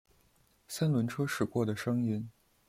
[0.67, 2.27] 三轮车驶过的声音